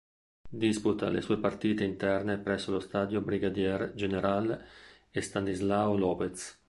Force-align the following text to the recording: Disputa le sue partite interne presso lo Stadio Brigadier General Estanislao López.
Disputa 0.63 1.09
le 1.11 1.21
sue 1.21 1.37
partite 1.37 1.83
interne 1.83 2.39
presso 2.39 2.71
lo 2.71 2.79
Stadio 2.79 3.21
Brigadier 3.21 3.93
General 3.93 4.65
Estanislao 5.11 5.95
López. 5.95 6.57